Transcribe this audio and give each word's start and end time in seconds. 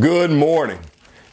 Good 0.00 0.30
morning. 0.30 0.80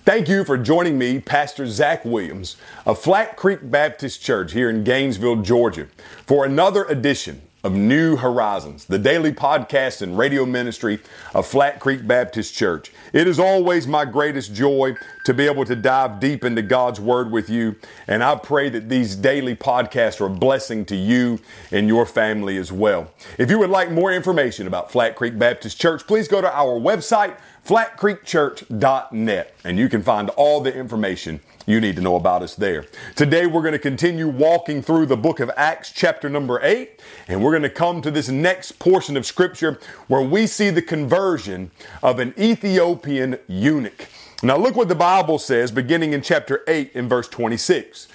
Thank 0.05 0.29
you 0.29 0.46
for 0.46 0.57
joining 0.57 0.97
me, 0.97 1.19
Pastor 1.19 1.67
Zach 1.67 2.05
Williams 2.05 2.55
of 2.86 2.97
Flat 2.97 3.36
Creek 3.36 3.59
Baptist 3.70 4.21
Church 4.21 4.54
here 4.54 4.70
in 4.70 4.86
Gainesville, 4.86 5.41
Georgia, 5.41 5.89
for 6.25 6.45
another 6.45 6.86
edition 6.86 7.41
of 7.65 7.73
New 7.73 8.15
Horizons, 8.15 8.86
the 8.86 8.97
daily 8.97 9.33
podcast 9.33 10.01
and 10.01 10.18
radio 10.18 10.46
ministry 10.46 11.00
of 11.33 11.47
Flat 11.47 11.79
Creek 11.79 12.07
Baptist 12.07 12.55
Church. 12.55 12.91
It 13.11 13.28
is 13.28 13.39
always 13.39 13.88
my 13.88 14.05
greatest 14.05 14.54
joy 14.54 14.95
to 15.25 15.34
be 15.34 15.47
able 15.47 15.66
to 15.66 15.75
dive 15.75 16.20
deep 16.20 16.45
into 16.45 16.61
God's 16.61 17.00
Word 17.00 17.32
with 17.32 17.50
you, 17.50 17.75
and 18.07 18.23
I 18.23 18.36
pray 18.36 18.70
that 18.70 18.88
these 18.88 19.16
daily 19.16 19.55
podcasts 19.55 20.21
are 20.21 20.27
a 20.27 20.29
blessing 20.29 20.86
to 20.86 20.95
you 20.95 21.39
and 21.71 21.88
your 21.88 22.05
family 22.05 22.57
as 22.57 22.71
well. 22.71 23.11
If 23.38 23.50
you 23.50 23.57
would 23.59 23.71
like 23.71 23.91
more 23.91 24.13
information 24.13 24.68
about 24.68 24.91
Flat 24.91 25.16
Creek 25.16 25.38
Baptist 25.38 25.82
Church, 25.82 26.05
please 26.05 26.27
go 26.27 26.41
to 26.41 26.55
our 26.55 26.79
website, 26.79 27.36
flatcreekchurch.net, 27.65 29.55
and 29.64 29.79
you 29.79 29.89
can 29.89 30.04
find 30.04 30.29
all 30.32 30.61
the 30.61 30.74
information 30.74 31.42
you 31.65 31.82
need 31.82 31.96
to 31.96 32.02
know 32.02 32.16
about 32.16 32.44
us 32.44 32.53
there. 32.55 32.86
Today 33.16 33.47
we're 33.47 33.61
going 33.61 33.73
to 33.73 33.80
continue 33.80 34.28
walking 34.28 34.83
through 34.83 35.08
the 35.08 35.17
book 35.17 35.39
of 35.39 35.50
Acts, 35.58 35.91
chapter 35.91 36.30
number 36.30 36.59
8, 36.61 37.02
and 37.28 37.44
we're 37.44 37.52
going 37.52 37.64
to 37.64 37.69
come 37.69 38.03
to 38.03 38.11
this 38.11 38.30
next 38.30 38.73
portion 38.73 39.17
of 39.17 39.25
scripture 39.25 39.80
where 40.08 40.22
we 40.22 40.45
see 40.45 40.69
the 40.69 40.81
conversion 40.81 41.72
of 42.03 42.19
an 42.19 42.36
Ethiopian 42.38 43.39
eunuch. 43.47 44.08
Now 44.45 44.58
look 44.58 44.75
what 44.75 44.89
the 44.89 44.95
Bible 44.95 45.39
says 45.39 45.72
beginning 45.72 46.13
in 46.13 46.22
chapter 46.22 46.63
8 46.67 46.91
in 46.94 47.09
verse 47.09 47.27
26. 47.27 48.08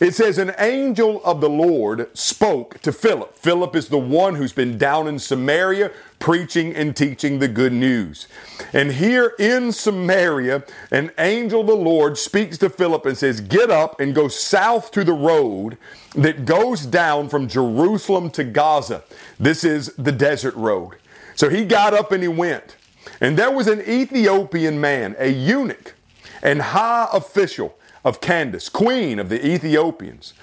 It 0.00 0.14
says, 0.14 0.36
An 0.36 0.54
angel 0.58 1.24
of 1.24 1.40
the 1.40 1.48
Lord 1.48 2.14
spoke 2.14 2.78
to 2.82 2.92
Philip. 2.92 3.34
Philip 3.38 3.74
is 3.74 3.88
the 3.88 3.96
one 3.96 4.34
who's 4.34 4.52
been 4.52 4.76
down 4.76 5.08
in 5.08 5.18
Samaria 5.18 5.90
preaching 6.18 6.74
and 6.74 6.94
teaching 6.94 7.38
the 7.38 7.48
good 7.48 7.72
news. 7.72 8.28
And 8.74 8.92
here 8.92 9.32
in 9.38 9.72
Samaria, 9.72 10.64
an 10.90 11.10
angel 11.16 11.62
of 11.62 11.68
the 11.68 11.74
Lord 11.74 12.18
speaks 12.18 12.58
to 12.58 12.68
Philip 12.68 13.06
and 13.06 13.16
says, 13.16 13.40
Get 13.40 13.70
up 13.70 13.98
and 13.98 14.14
go 14.14 14.28
south 14.28 14.90
to 14.90 15.04
the 15.04 15.14
road 15.14 15.78
that 16.14 16.44
goes 16.44 16.84
down 16.84 17.30
from 17.30 17.48
Jerusalem 17.48 18.28
to 18.32 18.44
Gaza. 18.44 19.04
This 19.40 19.64
is 19.64 19.94
the 19.94 20.12
desert 20.12 20.54
road. 20.54 20.96
So 21.34 21.48
he 21.48 21.64
got 21.64 21.94
up 21.94 22.12
and 22.12 22.22
he 22.22 22.28
went. 22.28 22.76
And 23.20 23.36
there 23.36 23.50
was 23.50 23.66
an 23.66 23.80
Ethiopian 23.80 24.80
man, 24.80 25.16
a 25.18 25.28
eunuch 25.28 25.94
and 26.42 26.62
high 26.62 27.08
official 27.12 27.76
of 28.04 28.20
Candace, 28.20 28.68
queen 28.68 29.18
of 29.18 29.28
the 29.28 29.44
Ethiopians, 29.44 30.34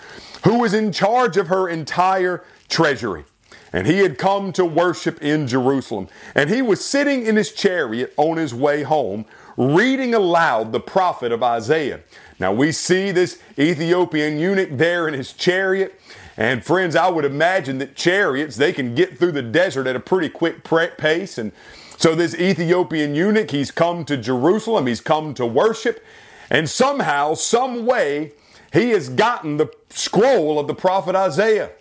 who 0.43 0.59
was 0.59 0.73
in 0.73 0.91
charge 0.91 1.37
of 1.37 1.47
her 1.47 1.69
entire 1.69 2.43
treasury. 2.67 3.25
And 3.73 3.87
he 3.87 3.99
had 3.99 4.17
come 4.17 4.53
to 4.53 4.63
worship 4.63 5.21
in 5.21 5.47
Jerusalem. 5.47 6.07
And 6.33 6.49
he 6.49 6.61
was 6.61 6.83
sitting 6.83 7.25
in 7.25 7.35
his 7.35 7.51
chariot 7.51 8.13
on 8.15 8.37
his 8.37 8.53
way 8.53 8.83
home, 8.83 9.25
reading 9.57 10.13
aloud 10.13 10.71
the 10.71 10.79
prophet 10.79 11.31
of 11.31 11.43
Isaiah. 11.43 12.01
Now 12.39 12.53
we 12.53 12.71
see 12.71 13.11
this 13.11 13.41
Ethiopian 13.57 14.37
eunuch 14.37 14.69
there 14.71 15.07
in 15.07 15.13
his 15.13 15.33
chariot. 15.33 15.99
And 16.37 16.63
friends, 16.63 16.95
I 16.95 17.09
would 17.09 17.25
imagine 17.25 17.77
that 17.79 17.95
chariots, 17.95 18.57
they 18.57 18.73
can 18.73 18.93
get 18.93 19.17
through 19.17 19.31
the 19.31 19.41
desert 19.41 19.87
at 19.87 19.95
a 19.95 20.01
pretty 20.01 20.29
quick 20.29 20.63
pace. 20.97 21.37
And 21.37 21.51
so 21.97 22.15
this 22.15 22.35
Ethiopian 22.35 23.15
eunuch, 23.15 23.51
he's 23.51 23.71
come 23.71 24.05
to 24.05 24.17
Jerusalem, 24.17 24.87
he's 24.87 25.01
come 25.01 25.33
to 25.35 25.45
worship, 25.45 26.03
and 26.49 26.69
somehow, 26.69 27.33
some 27.33 27.85
way, 27.85 28.33
he 28.73 28.91
has 28.91 29.09
gotten 29.09 29.57
the 29.57 29.71
scroll 29.89 30.59
of 30.59 30.67
the 30.67 30.75
prophet 30.75 31.15
Isaiah. 31.15 31.71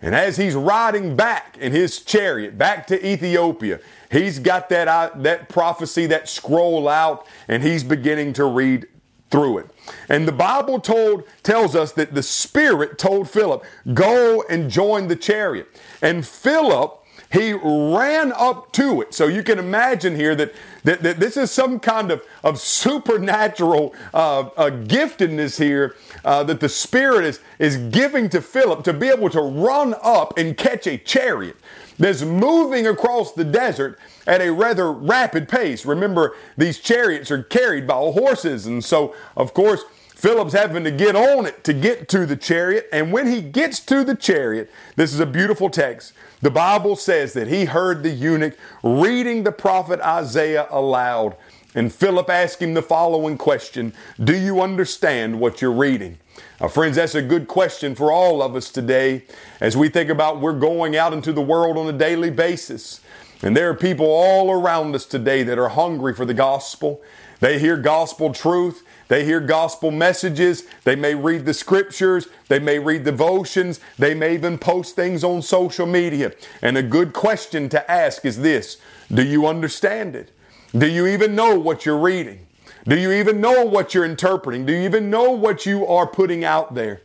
And 0.00 0.14
as 0.14 0.36
he's 0.36 0.54
riding 0.54 1.16
back 1.16 1.58
in 1.58 1.72
his 1.72 2.00
chariot 2.00 2.56
back 2.56 2.86
to 2.86 3.06
Ethiopia, 3.06 3.80
he's 4.10 4.38
got 4.38 4.68
that, 4.68 4.88
uh, 4.88 5.10
that 5.16 5.48
prophecy, 5.48 6.06
that 6.06 6.28
scroll 6.28 6.88
out, 6.88 7.26
and 7.48 7.62
he's 7.62 7.82
beginning 7.82 8.32
to 8.34 8.44
read 8.44 8.86
through 9.30 9.58
it. 9.58 9.66
And 10.08 10.26
the 10.26 10.32
Bible 10.32 10.80
told, 10.80 11.24
tells 11.42 11.74
us 11.74 11.92
that 11.92 12.14
the 12.14 12.22
Spirit 12.22 12.98
told 12.98 13.28
Philip, 13.28 13.64
go 13.92 14.44
and 14.48 14.70
join 14.70 15.08
the 15.08 15.16
chariot. 15.16 15.68
And 16.00 16.26
Philip 16.26 17.04
he 17.30 17.52
ran 17.52 18.32
up 18.32 18.72
to 18.72 19.02
it. 19.02 19.12
So 19.12 19.26
you 19.26 19.42
can 19.42 19.58
imagine 19.58 20.16
here 20.16 20.34
that, 20.34 20.54
that, 20.84 21.02
that 21.02 21.20
this 21.20 21.36
is 21.36 21.50
some 21.50 21.78
kind 21.78 22.10
of, 22.10 22.22
of 22.42 22.58
supernatural 22.58 23.94
uh, 24.14 24.40
uh, 24.56 24.70
giftedness 24.70 25.58
here 25.62 25.94
uh, 26.24 26.42
that 26.44 26.60
the 26.60 26.68
Spirit 26.68 27.24
is, 27.24 27.40
is 27.58 27.76
giving 27.76 28.28
to 28.30 28.40
Philip 28.40 28.82
to 28.84 28.92
be 28.92 29.08
able 29.08 29.28
to 29.30 29.42
run 29.42 29.94
up 30.02 30.38
and 30.38 30.56
catch 30.56 30.86
a 30.86 30.96
chariot 30.96 31.56
that's 31.98 32.22
moving 32.22 32.86
across 32.86 33.32
the 33.32 33.44
desert 33.44 33.98
at 34.26 34.40
a 34.40 34.50
rather 34.50 34.90
rapid 34.90 35.48
pace. 35.48 35.84
Remember, 35.84 36.34
these 36.56 36.78
chariots 36.78 37.30
are 37.30 37.42
carried 37.42 37.86
by 37.86 37.94
horses, 37.94 38.66
and 38.66 38.84
so, 38.84 39.14
of 39.36 39.52
course, 39.52 39.84
Philip's 40.14 40.52
having 40.52 40.82
to 40.82 40.90
get 40.90 41.14
on 41.14 41.46
it 41.46 41.62
to 41.62 41.72
get 41.72 42.08
to 42.08 42.26
the 42.26 42.36
chariot. 42.36 42.88
And 42.92 43.12
when 43.12 43.28
he 43.28 43.40
gets 43.40 43.78
to 43.80 44.02
the 44.02 44.16
chariot, 44.16 44.68
this 44.96 45.14
is 45.14 45.20
a 45.20 45.26
beautiful 45.26 45.70
text. 45.70 46.12
The 46.40 46.50
Bible 46.50 46.94
says 46.94 47.32
that 47.32 47.48
he 47.48 47.64
heard 47.64 48.02
the 48.02 48.10
eunuch 48.10 48.56
reading 48.82 49.42
the 49.42 49.52
prophet 49.52 50.00
Isaiah 50.00 50.68
aloud. 50.70 51.36
And 51.74 51.92
Philip 51.92 52.30
asked 52.30 52.62
him 52.62 52.74
the 52.74 52.82
following 52.82 53.36
question 53.36 53.92
Do 54.22 54.36
you 54.36 54.60
understand 54.60 55.40
what 55.40 55.60
you're 55.60 55.72
reading? 55.72 56.18
Now, 56.60 56.68
friends, 56.68 56.96
that's 56.96 57.14
a 57.14 57.22
good 57.22 57.48
question 57.48 57.94
for 57.94 58.12
all 58.12 58.42
of 58.42 58.54
us 58.54 58.70
today 58.70 59.24
as 59.60 59.76
we 59.76 59.88
think 59.88 60.10
about 60.10 60.40
we're 60.40 60.58
going 60.58 60.96
out 60.96 61.12
into 61.12 61.32
the 61.32 61.42
world 61.42 61.76
on 61.76 61.92
a 61.92 61.96
daily 61.96 62.30
basis. 62.30 63.00
And 63.42 63.56
there 63.56 63.70
are 63.70 63.74
people 63.74 64.06
all 64.06 64.50
around 64.50 64.94
us 64.94 65.06
today 65.06 65.42
that 65.44 65.58
are 65.58 65.68
hungry 65.68 66.14
for 66.14 66.24
the 66.24 66.34
gospel. 66.34 67.00
They 67.40 67.58
hear 67.58 67.76
gospel 67.76 68.32
truth. 68.32 68.84
They 69.08 69.24
hear 69.24 69.40
gospel 69.40 69.90
messages. 69.90 70.64
They 70.84 70.94
may 70.94 71.14
read 71.14 71.46
the 71.46 71.54
scriptures. 71.54 72.28
They 72.48 72.58
may 72.58 72.78
read 72.78 73.04
devotions. 73.04 73.80
They 73.98 74.14
may 74.14 74.34
even 74.34 74.58
post 74.58 74.94
things 74.94 75.24
on 75.24 75.42
social 75.42 75.86
media. 75.86 76.32
And 76.62 76.76
a 76.76 76.82
good 76.82 77.12
question 77.12 77.68
to 77.70 77.90
ask 77.90 78.24
is 78.24 78.40
this 78.40 78.76
Do 79.12 79.22
you 79.22 79.46
understand 79.46 80.14
it? 80.14 80.30
Do 80.76 80.86
you 80.86 81.06
even 81.06 81.34
know 81.34 81.58
what 81.58 81.86
you're 81.86 81.98
reading? 81.98 82.46
Do 82.86 82.96
you 82.96 83.12
even 83.12 83.40
know 83.40 83.64
what 83.64 83.94
you're 83.94 84.04
interpreting? 84.04 84.66
Do 84.66 84.72
you 84.72 84.82
even 84.82 85.10
know 85.10 85.30
what 85.30 85.66
you 85.66 85.86
are 85.86 86.06
putting 86.06 86.44
out 86.44 86.74
there? 86.74 87.00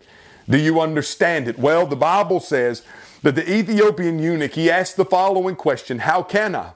Do 0.50 0.58
you 0.58 0.82
understand 0.82 1.48
it? 1.48 1.58
Well, 1.58 1.86
the 1.86 1.96
Bible 1.96 2.42
says 2.42 2.84
that 3.22 3.36
the 3.36 3.50
Ethiopian 3.50 4.20
eunuch, 4.20 4.54
he 4.54 4.70
asked 4.70 4.98
the 4.98 5.06
following 5.06 5.56
question 5.56 6.00
How 6.00 6.22
can 6.22 6.56
I? 6.56 6.72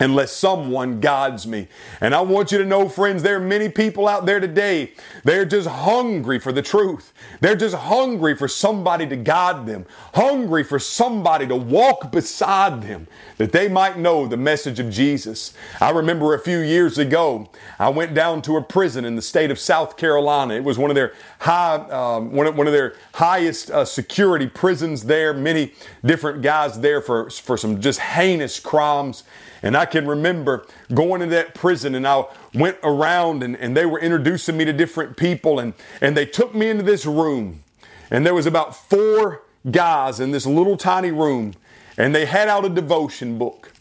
Unless 0.00 0.32
someone 0.32 1.00
guides 1.00 1.46
me. 1.46 1.68
And 2.00 2.14
I 2.14 2.20
want 2.20 2.50
you 2.50 2.58
to 2.58 2.64
know, 2.64 2.88
friends, 2.88 3.22
there 3.22 3.36
are 3.36 3.40
many 3.40 3.68
people 3.68 4.08
out 4.08 4.26
there 4.26 4.40
today. 4.40 4.92
They're 5.22 5.44
just 5.44 5.68
hungry 5.68 6.40
for 6.40 6.52
the 6.52 6.62
truth. 6.62 7.12
They're 7.40 7.54
just 7.54 7.76
hungry 7.76 8.36
for 8.36 8.48
somebody 8.48 9.06
to 9.06 9.16
guide 9.16 9.66
them, 9.66 9.86
hungry 10.14 10.64
for 10.64 10.78
somebody 10.78 11.46
to 11.46 11.56
walk 11.56 12.10
beside 12.10 12.82
them 12.82 13.06
that 13.36 13.52
they 13.52 13.68
might 13.68 13.96
know 13.96 14.26
the 14.26 14.36
message 14.36 14.80
of 14.80 14.90
Jesus. 14.90 15.54
I 15.80 15.90
remember 15.90 16.34
a 16.34 16.40
few 16.40 16.58
years 16.58 16.98
ago, 16.98 17.48
I 17.78 17.88
went 17.88 18.14
down 18.14 18.42
to 18.42 18.56
a 18.56 18.62
prison 18.62 19.04
in 19.04 19.14
the 19.14 19.22
state 19.22 19.50
of 19.50 19.58
South 19.58 19.96
Carolina. 19.96 20.54
It 20.54 20.64
was 20.64 20.76
one 20.76 20.90
of 20.90 20.96
their 20.96 21.14
high, 21.38 21.76
um, 21.76 22.32
one, 22.32 22.46
of, 22.46 22.56
one 22.56 22.66
of 22.66 22.72
their 22.72 22.94
highest 23.14 23.70
uh, 23.70 23.84
security 23.84 24.48
prisons 24.48 25.04
there. 25.04 25.32
Many 25.32 25.72
different 26.04 26.42
guys 26.42 26.80
there 26.80 27.00
for, 27.00 27.30
for 27.30 27.56
some 27.56 27.80
just 27.80 28.00
heinous 28.00 28.58
crimes. 28.58 29.22
And 29.62 29.78
I 29.78 29.83
can 29.86 30.06
remember 30.06 30.66
going 30.92 31.20
to 31.20 31.26
that 31.28 31.54
prison 31.54 31.94
and 31.94 32.06
I 32.06 32.24
went 32.52 32.78
around 32.82 33.42
and, 33.42 33.56
and 33.56 33.76
they 33.76 33.86
were 33.86 33.98
introducing 34.00 34.56
me 34.56 34.64
to 34.64 34.72
different 34.72 35.16
people 35.16 35.58
and, 35.58 35.74
and 36.00 36.16
they 36.16 36.26
took 36.26 36.54
me 36.54 36.68
into 36.68 36.82
this 36.82 37.06
room. 37.06 37.62
And 38.10 38.24
there 38.24 38.34
was 38.34 38.46
about 38.46 38.76
four 38.76 39.42
guys 39.70 40.20
in 40.20 40.30
this 40.30 40.46
little 40.46 40.76
tiny 40.76 41.10
room 41.10 41.54
and 41.96 42.14
they 42.14 42.26
had 42.26 42.48
out 42.48 42.64
a 42.64 42.68
devotion 42.68 43.38
book. 43.38 43.72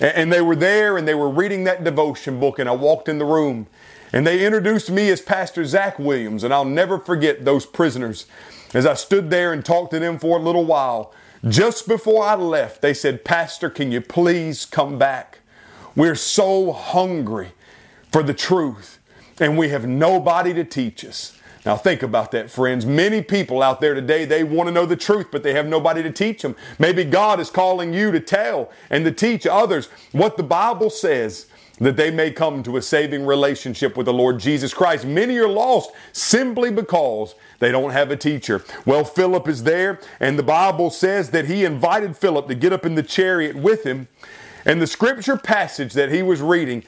And, 0.00 0.14
and 0.16 0.32
they 0.32 0.40
were 0.40 0.56
there 0.56 0.96
and 0.96 1.06
they 1.06 1.14
were 1.14 1.28
reading 1.28 1.64
that 1.64 1.84
devotion 1.84 2.40
book 2.40 2.58
and 2.58 2.68
I 2.68 2.72
walked 2.72 3.08
in 3.08 3.18
the 3.18 3.24
room 3.24 3.66
and 4.12 4.26
they 4.26 4.46
introduced 4.46 4.90
me 4.90 5.10
as 5.10 5.20
Pastor 5.20 5.64
Zach 5.64 5.98
Williams. 5.98 6.44
And 6.44 6.54
I'll 6.54 6.64
never 6.64 6.98
forget 6.98 7.44
those 7.44 7.66
prisoners 7.66 8.26
as 8.72 8.86
I 8.86 8.94
stood 8.94 9.30
there 9.30 9.52
and 9.52 9.64
talked 9.64 9.92
to 9.92 9.98
them 9.98 10.18
for 10.18 10.38
a 10.38 10.42
little 10.42 10.64
while. 10.64 11.12
Just 11.48 11.86
before 11.86 12.24
I 12.24 12.34
left, 12.36 12.80
they 12.80 12.94
said, 12.94 13.24
Pastor, 13.24 13.68
can 13.68 13.92
you 13.92 14.00
please 14.00 14.64
come 14.64 14.98
back? 14.98 15.40
We're 15.96 16.16
so 16.16 16.72
hungry 16.72 17.52
for 18.10 18.22
the 18.22 18.34
truth, 18.34 18.98
and 19.40 19.56
we 19.56 19.68
have 19.68 19.86
nobody 19.86 20.52
to 20.54 20.64
teach 20.64 21.04
us. 21.04 21.38
Now 21.64 21.76
think 21.76 22.02
about 22.02 22.30
that, 22.32 22.50
friends. 22.50 22.84
Many 22.84 23.22
people 23.22 23.62
out 23.62 23.80
there 23.80 23.94
today, 23.94 24.24
they 24.24 24.44
want 24.44 24.68
to 24.68 24.72
know 24.72 24.86
the 24.86 24.96
truth, 24.96 25.28
but 25.30 25.42
they 25.42 25.54
have 25.54 25.66
nobody 25.66 26.02
to 26.02 26.10
teach 26.10 26.42
them. 26.42 26.56
Maybe 26.78 27.04
God 27.04 27.40
is 27.40 27.48
calling 27.48 27.94
you 27.94 28.12
to 28.12 28.20
tell 28.20 28.70
and 28.90 29.04
to 29.04 29.10
teach 29.10 29.46
others 29.46 29.88
what 30.12 30.36
the 30.36 30.42
Bible 30.42 30.90
says 30.90 31.46
that 31.78 31.96
they 31.96 32.10
may 32.10 32.30
come 32.30 32.62
to 32.62 32.76
a 32.76 32.82
saving 32.82 33.26
relationship 33.26 33.96
with 33.96 34.06
the 34.06 34.12
Lord 34.12 34.38
Jesus 34.38 34.72
Christ. 34.74 35.04
Many 35.04 35.38
are 35.38 35.48
lost 35.48 35.90
simply 36.12 36.70
because 36.70 37.34
they 37.58 37.72
don't 37.72 37.90
have 37.90 38.10
a 38.10 38.16
teacher. 38.16 38.62
Well, 38.84 39.04
Philip 39.04 39.48
is 39.48 39.64
there, 39.64 39.98
and 40.20 40.38
the 40.38 40.44
Bible 40.44 40.90
says 40.90 41.30
that 41.30 41.46
he 41.46 41.64
invited 41.64 42.16
Philip 42.16 42.46
to 42.48 42.54
get 42.54 42.72
up 42.72 42.84
in 42.84 42.94
the 42.94 43.02
chariot 43.02 43.56
with 43.56 43.84
him. 43.84 44.06
And 44.64 44.80
the 44.80 44.86
scripture 44.86 45.36
passage 45.36 45.92
that 45.92 46.10
he 46.10 46.22
was 46.22 46.40
reading 46.40 46.84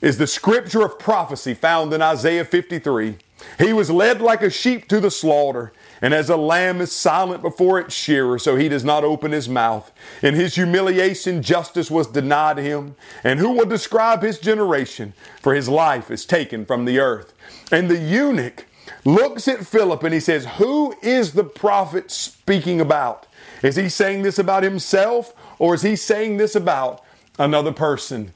is 0.00 0.18
the 0.18 0.26
scripture 0.26 0.84
of 0.84 0.98
prophecy 0.98 1.54
found 1.54 1.92
in 1.92 2.00
Isaiah 2.00 2.44
53. 2.44 3.16
He 3.58 3.72
was 3.72 3.90
led 3.90 4.20
like 4.20 4.42
a 4.42 4.50
sheep 4.50 4.88
to 4.88 5.00
the 5.00 5.10
slaughter, 5.10 5.72
and 6.00 6.14
as 6.14 6.28
a 6.28 6.36
lamb 6.36 6.80
is 6.80 6.92
silent 6.92 7.42
before 7.42 7.78
its 7.78 7.94
shearer, 7.94 8.38
so 8.38 8.56
he 8.56 8.68
does 8.68 8.84
not 8.84 9.04
open 9.04 9.32
his 9.32 9.48
mouth. 9.48 9.92
In 10.22 10.34
his 10.34 10.54
humiliation, 10.54 11.42
justice 11.42 11.90
was 11.90 12.06
denied 12.06 12.58
him. 12.58 12.94
And 13.24 13.40
who 13.40 13.52
will 13.52 13.66
describe 13.66 14.22
his 14.22 14.38
generation? 14.38 15.12
For 15.40 15.54
his 15.54 15.68
life 15.68 16.10
is 16.10 16.24
taken 16.24 16.66
from 16.66 16.84
the 16.84 16.98
earth. 16.98 17.32
And 17.72 17.90
the 17.90 17.98
eunuch 17.98 18.66
looks 19.04 19.48
at 19.48 19.66
Philip 19.66 20.02
and 20.02 20.14
he 20.14 20.20
says, 20.20 20.46
Who 20.58 20.94
is 21.02 21.32
the 21.32 21.44
prophet 21.44 22.10
speaking 22.10 22.80
about? 22.80 23.26
Is 23.62 23.76
he 23.76 23.88
saying 23.88 24.22
this 24.22 24.38
about 24.38 24.62
himself 24.62 25.34
or 25.58 25.74
is 25.74 25.82
he 25.82 25.96
saying 25.96 26.36
this 26.36 26.54
about 26.54 27.02
another 27.38 27.72
person? 27.72 28.32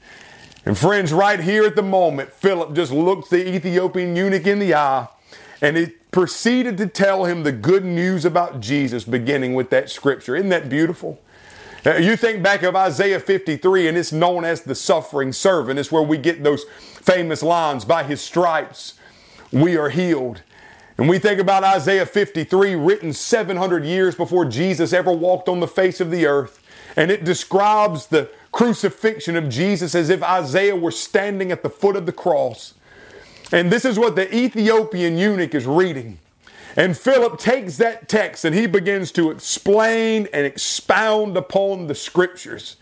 And 0.65 0.77
friends, 0.77 1.11
right 1.11 1.39
here 1.39 1.65
at 1.65 1.75
the 1.75 1.83
moment, 1.83 2.31
Philip 2.31 2.73
just 2.73 2.91
looked 2.91 3.29
the 3.29 3.55
Ethiopian 3.55 4.15
eunuch 4.15 4.47
in 4.47 4.59
the 4.59 4.73
eye 4.73 5.07
and 5.61 5.77
he 5.77 5.87
proceeded 6.11 6.77
to 6.77 6.87
tell 6.87 7.25
him 7.25 7.43
the 7.43 7.51
good 7.51 7.85
news 7.85 8.25
about 8.25 8.59
Jesus, 8.59 9.05
beginning 9.05 9.55
with 9.55 9.69
that 9.69 9.89
scripture. 9.89 10.35
Isn't 10.35 10.49
that 10.49 10.69
beautiful? 10.69 11.19
Uh, 11.85 11.95
you 11.95 12.15
think 12.15 12.43
back 12.43 12.63
of 12.63 12.75
Isaiah 12.75 13.19
53, 13.19 13.87
and 13.87 13.97
it's 13.97 14.11
known 14.11 14.43
as 14.43 14.61
the 14.61 14.75
suffering 14.75 15.33
servant. 15.33 15.79
It's 15.79 15.91
where 15.91 16.03
we 16.03 16.17
get 16.17 16.43
those 16.43 16.65
famous 17.01 17.41
lines 17.41 17.83
by 17.85 18.03
his 18.03 18.21
stripes, 18.21 18.95
we 19.51 19.77
are 19.77 19.89
healed. 19.89 20.41
And 20.97 21.09
we 21.09 21.17
think 21.17 21.39
about 21.39 21.63
Isaiah 21.63 22.05
53, 22.05 22.75
written 22.75 23.13
700 23.13 23.83
years 23.83 24.15
before 24.15 24.45
Jesus 24.45 24.93
ever 24.93 25.11
walked 25.11 25.49
on 25.49 25.59
the 25.59 25.67
face 25.67 25.99
of 25.99 26.11
the 26.11 26.25
earth. 26.25 26.61
And 26.95 27.09
it 27.09 27.23
describes 27.23 28.07
the 28.07 28.29
crucifixion 28.53 29.35
of 29.35 29.49
Jesus 29.49 29.93
as 29.95 30.09
if 30.09 30.23
Isaiah 30.23 30.75
were 30.75 30.91
standing 30.91 31.51
at 31.51 31.63
the 31.63 31.69
foot 31.69 31.97
of 31.97 32.05
the 32.05 32.13
cross. 32.13 32.73
And 33.51 33.71
this 33.71 33.83
is 33.83 33.99
what 33.99 34.15
the 34.15 34.33
Ethiopian 34.33 35.17
eunuch 35.17 35.53
is 35.53 35.65
reading. 35.65 36.19
And 36.75 36.97
Philip 36.97 37.37
takes 37.37 37.77
that 37.77 38.07
text 38.07 38.45
and 38.45 38.55
he 38.55 38.65
begins 38.65 39.11
to 39.13 39.29
explain 39.29 40.27
and 40.33 40.45
expound 40.45 41.35
upon 41.35 41.87
the 41.87 41.95
scriptures. 41.95 42.77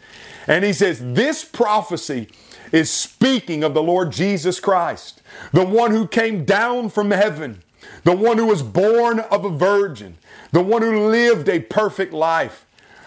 And 0.47 0.63
he 0.63 0.73
says, 0.73 0.99
This 1.13 1.43
prophecy 1.43 2.29
is 2.71 2.89
speaking 2.89 3.63
of 3.63 3.73
the 3.73 3.83
Lord 3.83 4.11
Jesus 4.11 4.59
Christ, 4.59 5.21
the 5.51 5.65
one 5.65 5.91
who 5.91 6.07
came 6.07 6.45
down 6.45 6.89
from 6.89 7.11
heaven, 7.11 7.63
the 8.03 8.15
one 8.15 8.37
who 8.37 8.45
was 8.45 8.63
born 8.63 9.19
of 9.19 9.43
a 9.43 9.49
virgin, 9.49 10.17
the 10.51 10.63
one 10.63 10.81
who 10.81 11.07
lived 11.07 11.49
a 11.49 11.59
perfect 11.59 12.13
life, 12.13 12.65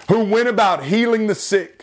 who 0.09 0.25
went 0.25 0.49
about 0.49 0.85
healing 0.85 1.27
the 1.27 1.35
sick, 1.35 1.74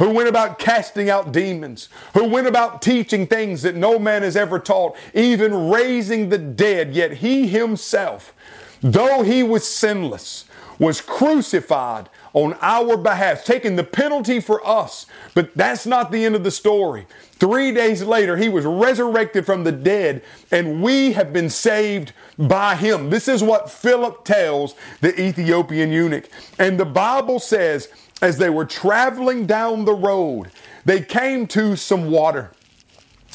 who 0.00 0.08
went 0.08 0.30
about 0.30 0.58
casting 0.58 1.10
out 1.10 1.30
demons, 1.30 1.90
who 2.14 2.24
went 2.24 2.46
about 2.46 2.80
teaching 2.80 3.26
things 3.26 3.60
that 3.60 3.76
no 3.76 3.98
man 3.98 4.22
has 4.22 4.34
ever 4.34 4.58
taught, 4.58 4.96
even 5.12 5.68
raising 5.68 6.30
the 6.30 6.38
dead. 6.38 6.94
Yet 6.94 7.18
he 7.18 7.46
himself, 7.46 8.34
though 8.80 9.22
he 9.22 9.42
was 9.42 9.68
sinless, 9.68 10.46
was 10.78 11.02
crucified 11.02 12.08
on 12.32 12.56
our 12.62 12.96
behalf, 12.96 13.44
taking 13.44 13.76
the 13.76 13.84
penalty 13.84 14.40
for 14.40 14.66
us. 14.66 15.04
But 15.34 15.54
that's 15.54 15.84
not 15.84 16.10
the 16.10 16.24
end 16.24 16.34
of 16.34 16.44
the 16.44 16.50
story. 16.50 17.06
Three 17.32 17.70
days 17.70 18.02
later, 18.02 18.38
he 18.38 18.48
was 18.48 18.64
resurrected 18.64 19.44
from 19.44 19.64
the 19.64 19.72
dead, 19.72 20.22
and 20.50 20.82
we 20.82 21.12
have 21.12 21.34
been 21.34 21.50
saved 21.50 22.14
by 22.38 22.74
him. 22.74 23.10
This 23.10 23.28
is 23.28 23.42
what 23.42 23.70
Philip 23.70 24.24
tells 24.24 24.74
the 25.02 25.20
Ethiopian 25.20 25.92
eunuch. 25.92 26.30
And 26.58 26.80
the 26.80 26.86
Bible 26.86 27.38
says, 27.38 27.88
as 28.20 28.38
they 28.38 28.50
were 28.50 28.64
traveling 28.64 29.46
down 29.46 29.84
the 29.84 29.94
road, 29.94 30.50
they 30.84 31.02
came 31.02 31.46
to 31.48 31.76
some 31.76 32.10
water. 32.10 32.50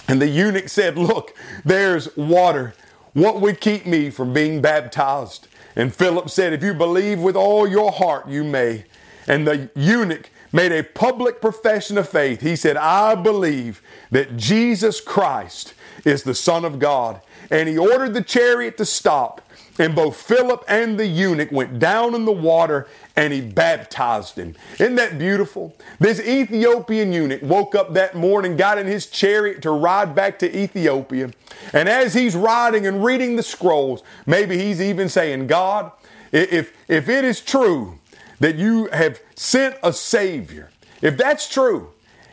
And 0.07 0.21
the 0.21 0.27
eunuch 0.27 0.69
said, 0.69 0.97
Look, 0.97 1.35
there's 1.63 2.15
water. 2.15 2.73
What 3.13 3.41
would 3.41 3.61
keep 3.61 3.85
me 3.85 4.09
from 4.09 4.33
being 4.33 4.61
baptized? 4.61 5.47
And 5.75 5.93
Philip 5.93 6.29
said, 6.29 6.53
If 6.53 6.63
you 6.63 6.73
believe 6.73 7.19
with 7.19 7.35
all 7.35 7.67
your 7.67 7.91
heart, 7.91 8.27
you 8.27 8.43
may. 8.43 8.85
And 9.27 9.47
the 9.47 9.69
eunuch 9.75 10.29
made 10.51 10.71
a 10.71 10.83
public 10.83 11.41
profession 11.41 11.97
of 11.97 12.07
faith. 12.07 12.41
He 12.41 12.55
said, 12.55 12.77
I 12.77 13.15
believe 13.15 13.81
that 14.11 14.37
Jesus 14.37 15.01
Christ 15.01 15.73
is 16.05 16.23
the 16.23 16.35
Son 16.35 16.63
of 16.63 16.79
God. 16.79 17.21
And 17.49 17.67
he 17.67 17.77
ordered 17.77 18.13
the 18.13 18.23
chariot 18.23 18.77
to 18.77 18.85
stop. 18.85 19.41
And 19.77 19.93
both 19.93 20.15
Philip 20.15 20.63
and 20.67 20.97
the 20.97 21.05
eunuch 21.05 21.51
went 21.51 21.79
down 21.79 22.15
in 22.15 22.23
the 22.23 22.31
water 22.31 22.87
and 23.15 23.33
he 23.33 23.41
baptized 23.41 24.37
him. 24.37 24.55
Isn't 24.75 24.95
that 24.95 25.19
beautiful? 25.19 25.75
This 25.99 26.19
Ethiopian 26.19 27.11
eunuch 27.11 27.41
woke 27.41 27.75
up 27.75 27.93
that 27.93 28.15
morning, 28.15 28.55
got 28.55 28.77
in 28.77 28.87
his 28.87 29.07
chariot 29.07 29.61
to 29.63 29.71
ride 29.71 30.15
back 30.15 30.39
to 30.39 30.57
Ethiopia. 30.57 31.31
And 31.73 31.89
as 31.89 32.13
he's 32.13 32.35
riding 32.35 32.87
and 32.87 33.03
reading 33.03 33.35
the 33.35 33.43
scrolls, 33.43 34.01
maybe 34.25 34.57
he's 34.57 34.81
even 34.81 35.09
saying, 35.09 35.47
God, 35.47 35.91
if, 36.31 36.73
if 36.87 37.09
it 37.09 37.25
is 37.25 37.41
true 37.41 37.99
that 38.39 38.55
you 38.55 38.87
have 38.93 39.19
sent 39.35 39.75
a 39.83 39.91
Savior, 39.91 40.71
if 41.01 41.17
that's 41.17 41.49
true, 41.49 41.89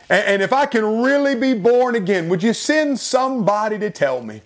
and, 0.09 0.25
and 0.25 0.41
if 0.41 0.53
I 0.53 0.65
can 0.65 1.03
really 1.03 1.35
be 1.35 1.53
born 1.53 1.95
again, 1.95 2.29
would 2.29 2.43
you 2.43 2.53
send 2.53 2.99
somebody 2.99 3.77
to 3.79 3.89
tell 3.89 4.21
me? 4.21 4.41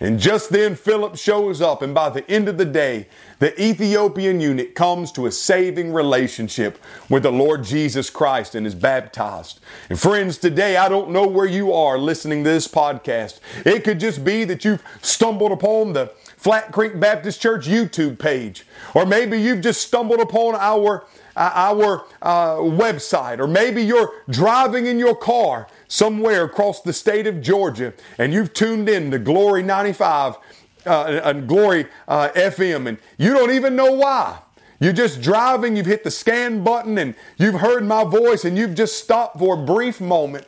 And 0.00 0.20
just 0.20 0.50
then 0.50 0.74
Philip 0.74 1.16
shows 1.16 1.60
up, 1.60 1.80
and 1.82 1.94
by 1.94 2.10
the 2.10 2.28
end 2.30 2.48
of 2.48 2.58
the 2.58 2.64
day, 2.64 3.08
the 3.38 3.60
Ethiopian 3.62 4.40
eunuch 4.40 4.74
comes 4.74 5.10
to 5.12 5.26
a 5.26 5.30
saving 5.30 5.92
relationship 5.92 6.78
with 7.08 7.22
the 7.22 7.32
Lord 7.32 7.64
Jesus 7.64 8.10
Christ 8.10 8.54
and 8.54 8.66
is 8.66 8.74
baptized. 8.74 9.60
And 9.88 9.98
friends, 9.98 10.38
today 10.38 10.76
I 10.76 10.88
don't 10.88 11.10
know 11.10 11.26
where 11.26 11.46
you 11.46 11.72
are 11.72 11.98
listening 11.98 12.44
to 12.44 12.50
this 12.50 12.68
podcast. 12.68 13.40
It 13.64 13.84
could 13.84 14.00
just 14.00 14.24
be 14.24 14.44
that 14.44 14.64
you've 14.64 14.82
stumbled 15.02 15.52
upon 15.52 15.92
the 15.92 16.12
Flat 16.36 16.72
Creek 16.72 17.00
Baptist 17.00 17.40
Church 17.40 17.66
YouTube 17.66 18.18
page, 18.18 18.66
or 18.94 19.04
maybe 19.06 19.40
you've 19.40 19.62
just 19.62 19.80
stumbled 19.80 20.20
upon 20.20 20.54
our 20.54 21.04
our 21.36 22.06
uh, 22.22 22.54
website, 22.56 23.38
or 23.38 23.46
maybe 23.46 23.82
you're 23.82 24.10
driving 24.30 24.86
in 24.86 24.98
your 24.98 25.14
car 25.14 25.68
somewhere 25.88 26.44
across 26.44 26.80
the 26.82 26.92
state 26.92 27.26
of 27.26 27.40
Georgia 27.40 27.94
and 28.18 28.32
you've 28.32 28.52
tuned 28.52 28.88
in 28.88 29.10
to 29.10 29.18
Glory 29.18 29.62
95 29.62 30.36
uh, 30.86 31.20
and 31.24 31.48
Glory 31.48 31.86
uh, 32.08 32.28
FM 32.34 32.86
and 32.86 32.98
you 33.18 33.32
don't 33.32 33.52
even 33.52 33.76
know 33.76 33.92
why. 33.92 34.38
You're 34.78 34.92
just 34.92 35.22
driving, 35.22 35.76
you've 35.76 35.86
hit 35.86 36.04
the 36.04 36.10
scan 36.10 36.62
button 36.62 36.98
and 36.98 37.14
you've 37.38 37.60
heard 37.60 37.84
my 37.84 38.04
voice 38.04 38.44
and 38.44 38.58
you've 38.58 38.74
just 38.74 39.02
stopped 39.02 39.38
for 39.38 39.54
a 39.54 39.64
brief 39.64 40.00
moment. 40.00 40.46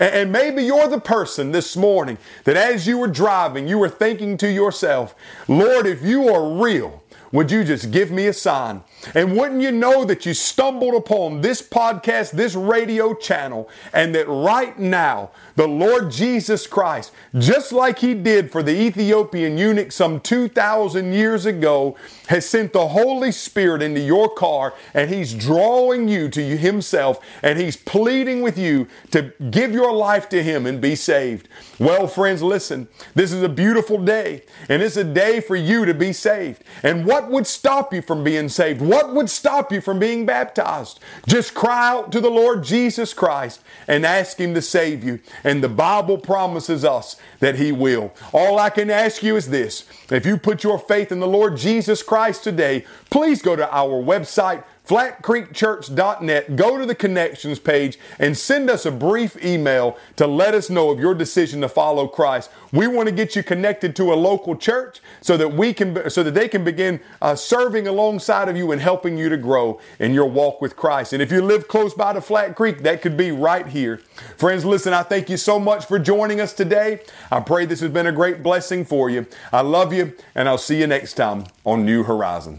And 0.00 0.32
maybe 0.32 0.64
you're 0.64 0.88
the 0.88 1.00
person 1.00 1.52
this 1.52 1.76
morning 1.76 2.18
that 2.44 2.56
as 2.56 2.86
you 2.86 2.98
were 2.98 3.08
driving, 3.08 3.68
you 3.68 3.78
were 3.78 3.88
thinking 3.88 4.36
to 4.38 4.50
yourself, 4.50 5.14
Lord, 5.46 5.86
if 5.86 6.02
you 6.02 6.28
are 6.28 6.60
real, 6.60 7.02
would 7.32 7.50
you 7.50 7.64
just 7.64 7.90
give 7.90 8.10
me 8.10 8.26
a 8.26 8.32
sign? 8.32 8.82
And 9.14 9.36
wouldn't 9.36 9.60
you 9.60 9.70
know 9.70 10.04
that 10.04 10.24
you 10.24 10.34
stumbled 10.34 10.94
upon 10.94 11.40
this 11.40 11.60
podcast, 11.60 12.32
this 12.32 12.54
radio 12.54 13.14
channel, 13.14 13.68
and 13.92 14.14
that 14.14 14.28
right 14.28 14.78
now 14.78 15.30
the 15.56 15.68
Lord 15.68 16.10
Jesus 16.10 16.66
Christ, 16.66 17.12
just 17.36 17.72
like 17.72 17.98
He 17.98 18.14
did 18.14 18.50
for 18.50 18.62
the 18.62 18.80
Ethiopian 18.80 19.58
eunuch 19.58 19.92
some 19.92 20.20
2,000 20.20 21.12
years 21.12 21.46
ago, 21.46 21.96
has 22.28 22.48
sent 22.48 22.72
the 22.72 22.88
Holy 22.88 23.32
Spirit 23.32 23.82
into 23.82 24.00
your 24.00 24.28
car 24.28 24.74
and 24.94 25.10
He's 25.10 25.34
drawing 25.34 26.08
you 26.08 26.28
to 26.30 26.56
Himself 26.56 27.18
and 27.42 27.58
He's 27.58 27.76
pleading 27.76 28.40
with 28.40 28.56
you 28.56 28.86
to 29.10 29.32
give 29.50 29.72
your 29.72 29.92
life 29.92 30.28
to 30.30 30.42
Him 30.42 30.64
and 30.64 30.80
be 30.80 30.94
saved. 30.94 31.48
Well, 31.78 32.06
friends, 32.06 32.42
listen, 32.42 32.88
this 33.14 33.32
is 33.32 33.42
a 33.42 33.48
beautiful 33.48 33.98
day 33.98 34.44
and 34.68 34.82
it's 34.82 34.96
a 34.96 35.04
day 35.04 35.40
for 35.40 35.56
you 35.56 35.84
to 35.84 35.94
be 35.94 36.12
saved. 36.12 36.62
And 36.82 37.04
what 37.18 37.30
would 37.30 37.46
stop 37.48 37.92
you 37.92 38.00
from 38.00 38.22
being 38.22 38.48
saved? 38.48 38.80
What 38.80 39.12
would 39.12 39.28
stop 39.28 39.72
you 39.72 39.80
from 39.80 39.98
being 39.98 40.24
baptized? 40.24 41.00
Just 41.26 41.52
cry 41.52 41.88
out 41.88 42.12
to 42.12 42.20
the 42.20 42.30
Lord 42.30 42.62
Jesus 42.62 43.12
Christ 43.12 43.60
and 43.88 44.06
ask 44.06 44.38
Him 44.38 44.54
to 44.54 44.62
save 44.62 45.02
you. 45.02 45.18
And 45.42 45.62
the 45.62 45.68
Bible 45.68 46.18
promises 46.18 46.84
us 46.84 47.16
that 47.40 47.56
He 47.56 47.72
will. 47.72 48.14
All 48.32 48.60
I 48.60 48.70
can 48.70 48.88
ask 48.88 49.20
you 49.24 49.34
is 49.34 49.48
this 49.48 49.84
if 50.12 50.24
you 50.24 50.36
put 50.36 50.62
your 50.62 50.78
faith 50.78 51.10
in 51.10 51.18
the 51.18 51.26
Lord 51.26 51.56
Jesus 51.56 52.04
Christ 52.04 52.44
today, 52.44 52.84
please 53.10 53.42
go 53.42 53.56
to 53.56 53.68
our 53.74 54.00
website 54.00 54.62
flatcreekchurch.net, 54.88 56.56
go 56.56 56.78
to 56.78 56.86
the 56.86 56.94
connections 56.94 57.58
page 57.58 57.98
and 58.18 58.36
send 58.36 58.70
us 58.70 58.86
a 58.86 58.90
brief 58.90 59.42
email 59.44 59.98
to 60.16 60.26
let 60.26 60.54
us 60.54 60.70
know 60.70 60.90
of 60.90 60.98
your 60.98 61.14
decision 61.14 61.60
to 61.60 61.68
follow 61.68 62.08
Christ. 62.08 62.50
We 62.72 62.86
want 62.86 63.08
to 63.08 63.14
get 63.14 63.36
you 63.36 63.42
connected 63.42 63.94
to 63.96 64.12
a 64.12 64.16
local 64.16 64.56
church 64.56 65.00
so 65.20 65.36
that 65.36 65.52
we 65.52 65.74
can, 65.74 66.08
so 66.08 66.22
that 66.22 66.32
they 66.32 66.48
can 66.48 66.64
begin 66.64 67.00
uh, 67.20 67.34
serving 67.34 67.86
alongside 67.86 68.48
of 68.48 68.56
you 68.56 68.72
and 68.72 68.80
helping 68.80 69.18
you 69.18 69.28
to 69.28 69.36
grow 69.36 69.78
in 69.98 70.14
your 70.14 70.26
walk 70.26 70.62
with 70.62 70.74
Christ. 70.74 71.12
And 71.12 71.22
if 71.22 71.30
you 71.30 71.42
live 71.42 71.68
close 71.68 71.92
by 71.92 72.14
to 72.14 72.20
Flat 72.22 72.56
Creek, 72.56 72.82
that 72.82 73.02
could 73.02 73.16
be 73.16 73.30
right 73.30 73.66
here. 73.66 73.98
Friends, 74.36 74.64
listen, 74.64 74.94
I 74.94 75.02
thank 75.02 75.28
you 75.28 75.36
so 75.36 75.58
much 75.58 75.84
for 75.84 75.98
joining 75.98 76.40
us 76.40 76.54
today. 76.54 77.00
I 77.30 77.40
pray 77.40 77.66
this 77.66 77.80
has 77.80 77.90
been 77.90 78.06
a 78.06 78.12
great 78.12 78.42
blessing 78.42 78.86
for 78.86 79.10
you. 79.10 79.26
I 79.52 79.60
love 79.60 79.92
you 79.92 80.14
and 80.34 80.48
I'll 80.48 80.56
see 80.56 80.80
you 80.80 80.86
next 80.86 81.14
time 81.14 81.44
on 81.64 81.84
New 81.84 82.04
Horizons. 82.04 82.56